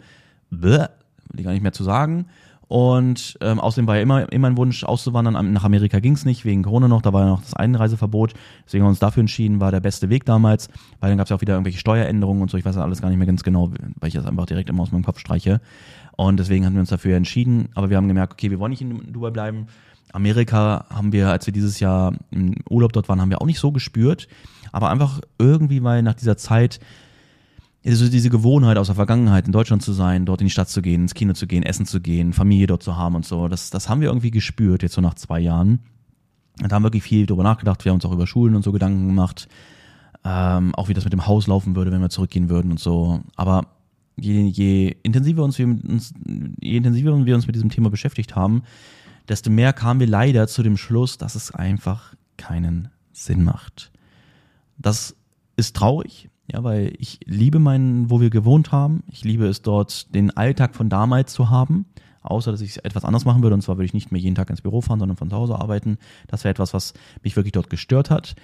[0.49, 0.87] Bäh,
[1.29, 2.25] will ich gar nicht mehr zu sagen.
[2.67, 5.54] Und ähm, außerdem war ja immer, immer ein Wunsch auszuwandern.
[5.54, 8.34] Nach Amerika ging es nicht, wegen Corona noch, da war ja noch das Einreiseverbot.
[8.65, 11.30] Deswegen haben wir uns dafür entschieden, war der beste Weg damals, weil dann gab es
[11.30, 12.58] ja auch wieder irgendwelche Steueränderungen und so.
[12.58, 14.84] Ich weiß ja alles gar nicht mehr ganz genau, weil ich das einfach direkt immer
[14.84, 15.62] aus meinem Kopf streiche.
[16.17, 17.69] Und deswegen haben wir uns dafür entschieden.
[17.75, 19.67] Aber wir haben gemerkt, okay, wir wollen nicht in Dubai bleiben.
[20.12, 23.60] Amerika haben wir, als wir dieses Jahr im Urlaub dort waren, haben wir auch nicht
[23.60, 24.28] so gespürt.
[24.71, 26.80] Aber einfach irgendwie, weil nach dieser Zeit
[27.86, 30.82] also diese Gewohnheit aus der Vergangenheit, in Deutschland zu sein, dort in die Stadt zu
[30.82, 33.69] gehen, ins Kino zu gehen, essen zu gehen, Familie dort zu haben und so, das,
[33.69, 35.80] das haben wir irgendwie gespürt, jetzt so nach zwei Jahren.
[36.62, 38.63] Und da haben wir wirklich viel drüber nachgedacht, wir haben uns auch über Schulen und
[38.63, 39.48] so Gedanken gemacht,
[40.24, 43.21] ähm, auch wie das mit dem Haus laufen würde, wenn wir zurückgehen würden und so.
[43.36, 43.67] Aber
[44.15, 46.13] je, je intensiver uns wir uns,
[46.62, 48.63] je intensiver wir uns mit diesem Thema beschäftigt haben,
[49.28, 53.91] desto mehr kamen wir leider zu dem Schluss, dass es einfach keinen Sinn macht.
[54.78, 55.15] Das
[55.56, 59.03] ist traurig, ja, weil ich liebe meinen, wo wir gewohnt haben.
[59.12, 61.86] Ich liebe es dort, den Alltag von damals zu haben.
[62.21, 63.53] Außer, dass ich etwas anders machen würde.
[63.53, 65.55] Und zwar würde ich nicht mehr jeden Tag ins Büro fahren, sondern von zu Hause
[65.55, 65.97] arbeiten.
[66.27, 68.36] Das wäre etwas, was mich wirklich dort gestört hat.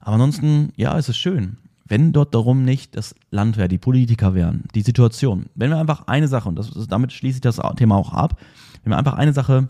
[0.00, 1.56] Aber ansonsten, ja, es ist schön.
[1.86, 5.46] Wenn dort darum nicht das Land wäre, die Politiker wären, die Situation.
[5.54, 8.40] Wenn wir einfach eine Sache, und das, damit schließe ich das Thema auch ab,
[8.82, 9.68] wenn wir einfach eine Sache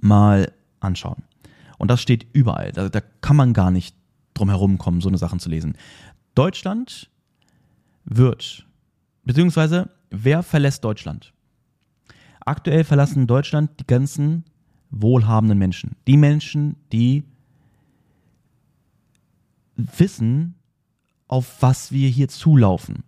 [0.00, 1.24] mal anschauen.
[1.76, 2.72] Und das steht überall.
[2.72, 3.94] Da, da kann man gar nicht
[4.34, 5.76] drum herum kommen, so eine Sachen zu lesen.
[6.38, 7.10] Deutschland
[8.04, 8.64] wird,
[9.24, 11.32] beziehungsweise wer verlässt Deutschland?
[12.38, 14.44] Aktuell verlassen Deutschland die ganzen
[14.90, 15.96] wohlhabenden Menschen.
[16.06, 17.24] Die Menschen, die
[19.74, 20.54] wissen,
[21.26, 23.02] auf was wir hier zulaufen.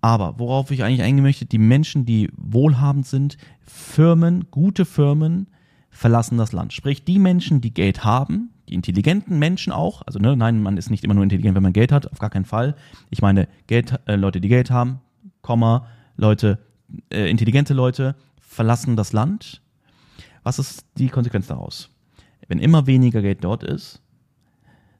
[0.00, 5.48] Aber worauf ich eigentlich eingehen möchte, die Menschen, die wohlhabend sind, Firmen, gute Firmen,
[5.90, 6.72] verlassen das Land.
[6.72, 10.90] Sprich, die Menschen, die Geld haben, die intelligenten Menschen auch, also ne, nein, man ist
[10.90, 12.74] nicht immer nur intelligent, wenn man Geld hat, auf gar keinen Fall.
[13.10, 15.00] Ich meine, Geld, äh, Leute, die Geld haben,
[15.42, 16.58] Komma, Leute,
[17.10, 19.62] äh, intelligente Leute verlassen das Land.
[20.42, 21.90] Was ist die Konsequenz daraus?
[22.48, 24.00] Wenn immer weniger Geld dort ist,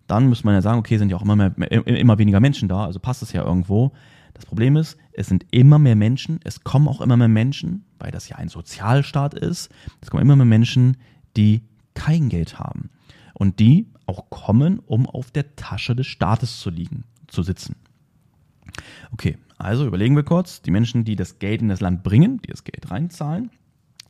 [0.07, 2.85] dann müsste man ja sagen, okay, sind ja auch immer, mehr, immer weniger Menschen da,
[2.85, 3.93] also passt es ja irgendwo.
[4.35, 8.11] Das Problem ist, es sind immer mehr Menschen, es kommen auch immer mehr Menschen, weil
[8.11, 9.71] das ja ein Sozialstaat ist,
[10.03, 10.97] es kommen immer mehr Menschen,
[11.37, 11.63] die
[11.95, 12.91] kein Geld haben
[13.35, 17.77] und die auch kommen, um auf der Tasche des Staates zu liegen, zu sitzen.
[19.13, 22.51] Okay, also überlegen wir kurz, die Menschen, die das Geld in das Land bringen, die
[22.51, 23.51] das Geld reinzahlen,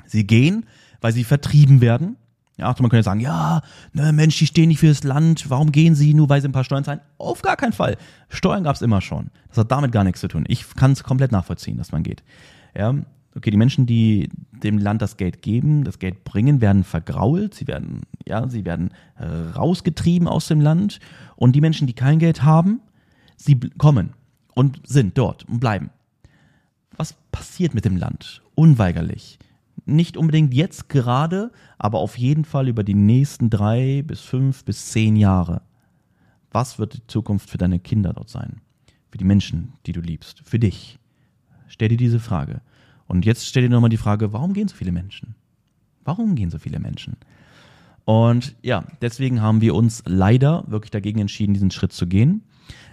[0.07, 0.67] sie gehen,
[1.01, 2.17] weil sie vertrieben werden.
[2.57, 5.97] Ja, man könnte sagen, ja, ne, Mensch, die stehen nicht für das Land, warum gehen
[5.97, 7.01] sie nur, weil sie ein paar Steuern zahlen?
[7.19, 7.97] Auf gar keinen Fall.
[8.29, 9.31] Steuern gab es immer schon.
[9.49, 10.45] Das hat damit gar nichts zu tun.
[10.47, 12.23] Ich kann es komplett nachvollziehen, dass man geht.
[12.77, 12.95] Ja,
[13.37, 17.66] okay, die Menschen, die dem Land das Geld geben, das Geld bringen, werden vergrault, sie
[17.66, 21.01] werden, ja, sie werden äh, rausgetrieben aus dem Land
[21.37, 22.81] und die Menschen, die kein Geld haben,
[23.37, 24.12] sie kommen
[24.55, 25.90] und sind dort und bleiben.
[26.97, 28.42] Was passiert mit dem Land?
[28.55, 29.38] Unweigerlich.
[29.85, 34.90] Nicht unbedingt jetzt gerade, aber auf jeden Fall über die nächsten drei bis fünf bis
[34.92, 35.62] zehn Jahre.
[36.53, 38.61] Was wird die Zukunft für deine Kinder dort sein?
[39.11, 40.40] Für die Menschen, die du liebst?
[40.44, 40.99] Für dich?
[41.66, 42.62] Stell dir diese Frage.
[43.07, 45.35] Und jetzt stell dir nochmal die Frage, warum gehen so viele Menschen?
[46.05, 47.17] Warum gehen so viele Menschen?
[48.05, 52.43] Und ja, deswegen haben wir uns leider wirklich dagegen entschieden, diesen Schritt zu gehen.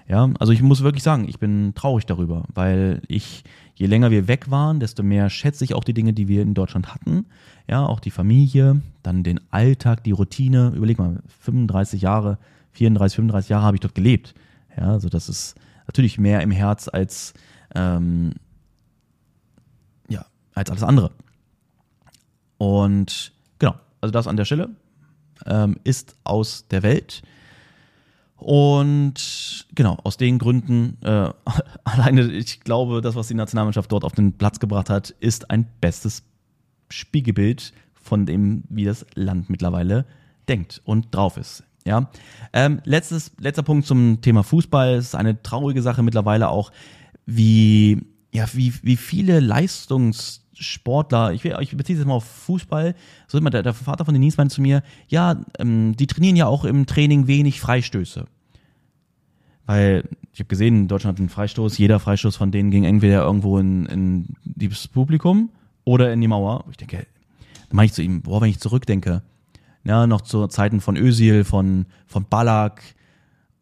[0.08, 3.44] Ja, also ich muss wirklich sagen, ich bin traurig darüber, weil ich,
[3.76, 6.54] je länger wir weg waren, desto mehr schätze ich auch die Dinge, die wir in
[6.54, 7.26] Deutschland hatten.
[7.70, 10.74] Ja, auch die Familie, dann den Alltag, die Routine.
[10.76, 12.38] Überleg mal, 35 Jahre,
[12.74, 14.34] 34, 35 Jahre habe ich dort gelebt.
[14.78, 15.56] Ja, also das ist
[15.88, 17.34] natürlich mehr im Herz als
[17.76, 18.34] ähm,
[20.54, 21.12] als alles andere.
[22.58, 24.70] Und genau, also das an der Stelle
[25.46, 27.22] ähm, ist aus der Welt.
[28.36, 31.30] Und genau, aus den Gründen, äh,
[31.84, 35.68] alleine, ich glaube, das, was die Nationalmannschaft dort auf den Platz gebracht hat, ist ein
[35.80, 36.24] bestes
[36.90, 40.06] Spiegelbild von dem, wie das Land mittlerweile
[40.50, 41.64] denkt und drauf ist.
[41.86, 42.12] Ja,
[42.54, 44.96] ähm, letztes, letzter Punkt zum Thema Fußball.
[44.96, 46.72] Es ist eine traurige Sache mittlerweile auch,
[47.26, 49.40] wie, ja, wie, wie viele
[50.52, 52.96] Leistungssportler, ich, ich beziehe es jetzt mal auf Fußball,
[53.28, 56.48] so immer der, der Vater von Denise meinte zu mir, ja, ähm, die trainieren ja
[56.48, 58.26] auch im Training wenig Freistöße.
[59.66, 63.24] Weil ich habe gesehen, in Deutschland hat einen Freistoß, jeder Freistoß von denen ging entweder
[63.24, 65.50] irgendwo in, in das Publikum
[65.84, 66.66] oder in die Mauer.
[66.72, 67.08] Ich denke,
[67.70, 69.22] dann mache ich zu ihm, boah, wenn ich zurückdenke,
[69.84, 72.82] ja, noch zu Zeiten von Özil, von, von Ballack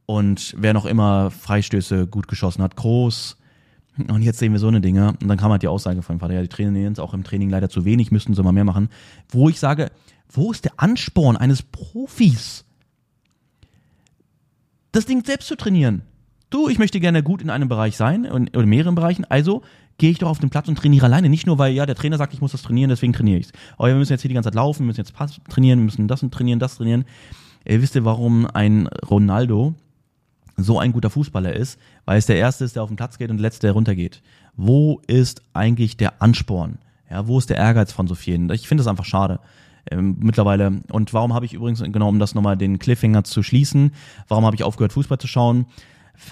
[0.06, 3.38] und wer noch immer Freistöße gut geschossen hat, Groß.
[4.08, 5.14] Und jetzt sehen wir so eine Dinge.
[5.22, 7.50] Und dann kam halt die Aussage von Vater, ja, die trainieren jetzt auch im Training
[7.50, 8.90] leider zu wenig, müssten sie mal mehr machen.
[9.30, 9.92] Wo ich sage,
[10.32, 12.66] wo ist der Ansporn eines Profis?
[14.92, 16.04] Das Ding selbst zu trainieren.
[16.50, 19.62] Du, ich möchte gerne gut in einem Bereich sein, oder in mehreren Bereichen, also
[20.00, 21.30] gehe ich doch auf den Platz und trainiere alleine.
[21.30, 23.52] Nicht nur, weil ja der Trainer sagt, ich muss das trainieren, deswegen trainiere ich es.
[23.78, 25.86] Aber wir müssen jetzt hier die ganze Zeit laufen, wir müssen jetzt Pass trainieren, wir
[25.86, 27.06] müssen das trainieren, das trainieren.
[27.66, 29.76] Ihr wisst ihr, warum ein Ronaldo
[30.64, 31.80] so ein guter Fußballer ist?
[32.06, 34.22] Weil es der Erste ist, der auf den Platz geht und der Letzte, der runtergeht.
[34.56, 36.80] Wo ist eigentlich der Ansporn?
[37.10, 38.50] Ja, wo ist der Ehrgeiz von so vielen?
[38.52, 39.40] Ich finde das einfach schade
[39.90, 40.82] ähm, mittlerweile.
[40.92, 43.92] Und warum habe ich übrigens, genau um das nochmal den Cliffhanger zu schließen,
[44.28, 45.66] warum habe ich aufgehört, Fußball zu schauen?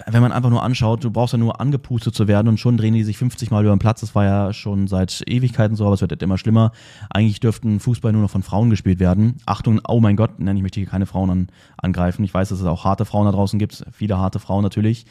[0.05, 2.93] Wenn man einfach nur anschaut, du brauchst ja nur angepustet zu werden und schon drehen
[2.93, 4.01] die sich 50 Mal über den Platz.
[4.01, 6.71] Das war ja schon seit Ewigkeiten so, aber es wird jetzt immer schlimmer.
[7.09, 9.37] Eigentlich dürften Fußball nur noch von Frauen gespielt werden.
[9.45, 11.47] Achtung, oh mein Gott, nein, ich möchte hier keine Frauen an,
[11.77, 12.23] angreifen.
[12.23, 15.05] Ich weiß, dass es auch harte Frauen da draußen gibt, viele harte Frauen natürlich.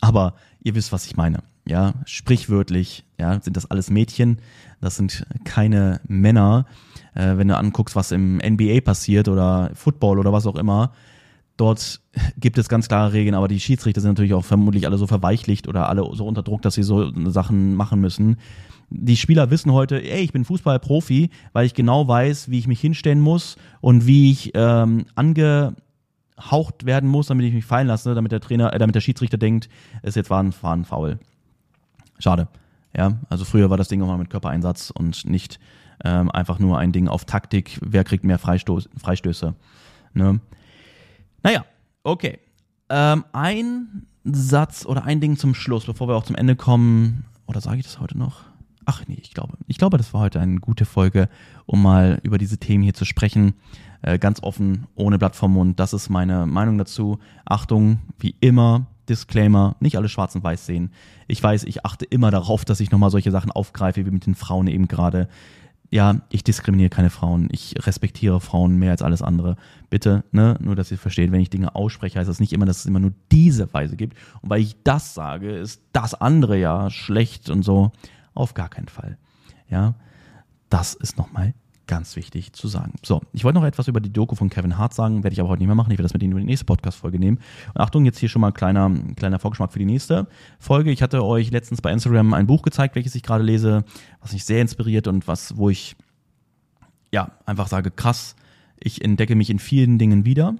[0.00, 1.42] Aber ihr wisst, was ich meine.
[1.66, 4.38] Ja, sprichwörtlich, ja, sind das alles Mädchen.
[4.80, 6.66] Das sind keine Männer.
[7.14, 10.92] Äh, wenn du anguckst, was im NBA passiert oder Football oder was auch immer,
[11.58, 12.00] Dort
[12.38, 15.66] gibt es ganz klare Regeln, aber die Schiedsrichter sind natürlich auch vermutlich alle so verweichlicht
[15.66, 18.36] oder alle so unter Druck, dass sie so Sachen machen müssen.
[18.90, 22.80] Die Spieler wissen heute, ey, ich bin Fußballprofi, weil ich genau weiß, wie ich mich
[22.80, 28.30] hinstellen muss und wie ich ähm, angehaucht werden muss, damit ich mich fallen lasse, damit
[28.30, 29.68] der Trainer, äh, damit der Schiedsrichter denkt,
[30.02, 31.18] es jetzt war ein, war ein Foul.
[32.20, 32.46] Schade.
[32.96, 35.58] Ja, also früher war das Ding auch mal mit Körpereinsatz und nicht
[36.04, 39.54] ähm, einfach nur ein Ding auf Taktik, wer kriegt mehr Freistoß, Freistöße.
[40.14, 40.40] Ne?
[41.42, 41.64] Naja,
[42.02, 42.38] okay.
[42.90, 47.24] Ähm, ein Satz oder ein Ding zum Schluss, bevor wir auch zum Ende kommen.
[47.46, 48.44] Oder sage ich das heute noch?
[48.84, 49.58] Ach nee, ich glaube.
[49.66, 51.28] Ich glaube, das war heute eine gute Folge,
[51.66, 53.54] um mal über diese Themen hier zu sprechen.
[54.00, 55.78] Äh, ganz offen, ohne Blatt vom Mund.
[55.78, 57.18] Das ist meine Meinung dazu.
[57.44, 60.92] Achtung, wie immer, Disclaimer, nicht alle schwarz und weiß sehen.
[61.26, 64.34] Ich weiß, ich achte immer darauf, dass ich nochmal solche Sachen aufgreife, wie mit den
[64.34, 65.28] Frauen eben gerade
[65.90, 69.56] ja, ich diskriminiere keine Frauen, ich respektiere Frauen mehr als alles andere.
[69.88, 72.80] Bitte, ne, nur dass ihr versteht, wenn ich Dinge ausspreche, heißt das nicht immer, dass
[72.80, 74.16] es immer nur diese Weise gibt.
[74.42, 77.92] Und weil ich das sage, ist das andere ja schlecht und so.
[78.34, 79.16] Auf gar keinen Fall.
[79.70, 79.94] Ja,
[80.68, 81.54] das ist nochmal
[81.88, 82.92] Ganz wichtig zu sagen.
[83.02, 85.48] So, ich wollte noch etwas über die Doku von Kevin Hart sagen, werde ich aber
[85.48, 85.90] heute nicht mehr machen.
[85.90, 87.38] Ich werde das mit Ihnen über die nächste Podcast-Folge nehmen.
[87.68, 90.26] Und Achtung, jetzt hier schon mal ein kleiner, kleiner Vorgeschmack für die nächste
[90.58, 90.90] Folge.
[90.90, 93.84] Ich hatte euch letztens bei Instagram ein Buch gezeigt, welches ich gerade lese,
[94.20, 95.96] was mich sehr inspiriert und was, wo ich,
[97.10, 98.36] ja, einfach sage, krass,
[98.78, 100.56] ich entdecke mich in vielen Dingen wieder.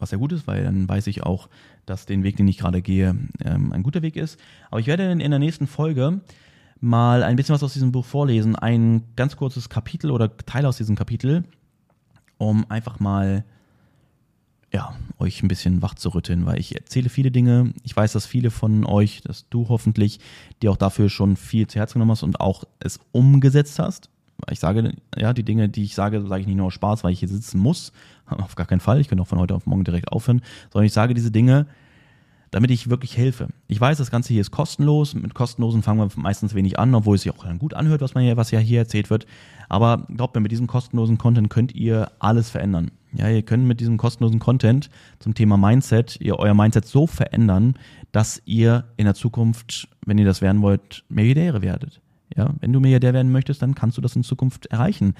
[0.00, 1.48] Was sehr gut ist, weil dann weiß ich auch,
[1.86, 4.40] dass den Weg, den ich gerade gehe, ähm, ein guter Weg ist.
[4.72, 6.20] Aber ich werde in der nächsten Folge
[6.80, 8.56] mal ein bisschen was aus diesem Buch vorlesen.
[8.56, 11.44] Ein ganz kurzes Kapitel oder Teil aus diesem Kapitel,
[12.38, 13.44] um einfach mal
[14.72, 17.72] ja, euch ein bisschen wach zu rütteln, weil ich erzähle viele Dinge.
[17.82, 20.20] Ich weiß, dass viele von euch, dass du hoffentlich,
[20.60, 24.10] die auch dafür schon viel zu Herzen genommen hast und auch es umgesetzt hast.
[24.50, 27.12] Ich sage, ja, die Dinge, die ich sage, sage ich nicht nur aus Spaß, weil
[27.12, 27.92] ich hier sitzen muss.
[28.26, 29.00] Auf gar keinen Fall.
[29.00, 30.42] Ich könnte auch von heute auf morgen direkt aufhören.
[30.70, 31.66] Sondern ich sage diese Dinge,
[32.50, 33.48] damit ich wirklich helfe.
[33.68, 35.14] Ich weiß, das Ganze hier ist kostenlos.
[35.14, 38.24] Mit kostenlosen fangen wir meistens wenig an, obwohl es sich auch gut anhört, was man
[38.24, 39.26] hier, was ja hier erzählt wird.
[39.68, 42.90] Aber glaubt mir, mit diesem kostenlosen Content könnt ihr alles verändern.
[43.12, 47.74] Ja, ihr könnt mit diesem kostenlosen Content zum Thema Mindset, ihr euer Mindset so verändern,
[48.12, 52.00] dass ihr in der Zukunft, wenn ihr das werden wollt, Milliardäre werdet.
[52.36, 55.14] Ja, wenn du Milliardär werden möchtest, dann kannst du das in Zukunft erreichen.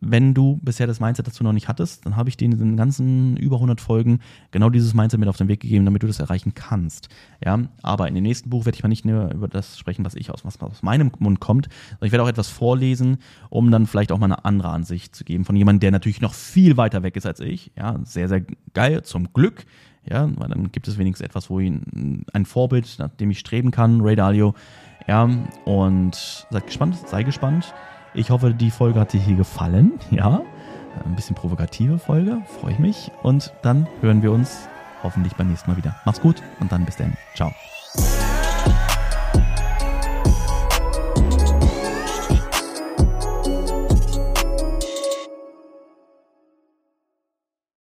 [0.00, 2.76] Wenn du bisher das Mindset dazu noch nicht hattest, dann habe ich dir in den
[2.76, 4.20] ganzen über 100 Folgen
[4.52, 7.08] genau dieses Mindset mit auf den Weg gegeben, damit du das erreichen kannst.
[7.44, 10.14] Ja, aber in dem nächsten Buch werde ich mal nicht nur über das sprechen, was
[10.14, 13.86] ich aus, was aus meinem Mund kommt, sondern ich werde auch etwas vorlesen, um dann
[13.86, 17.02] vielleicht auch mal eine andere Ansicht zu geben von jemandem, der natürlich noch viel weiter
[17.02, 17.72] weg ist als ich.
[17.76, 18.42] Ja, sehr, sehr
[18.74, 19.66] geil, zum Glück.
[20.08, 23.70] Ja, weil dann gibt es wenigstens etwas, wo ich ein Vorbild, nach dem ich streben
[23.70, 24.54] kann, Ray Dalio.
[25.06, 25.28] Ja,
[25.64, 27.74] und seid gespannt, sei gespannt.
[28.14, 29.92] Ich hoffe, die Folge hat dir hier gefallen.
[30.10, 30.42] Ja,
[31.04, 33.12] ein bisschen provokative Folge, freue ich mich.
[33.22, 34.68] Und dann hören wir uns
[35.02, 35.96] hoffentlich beim nächsten Mal wieder.
[36.04, 37.16] Mach's gut und dann bis dann.
[37.34, 37.52] Ciao.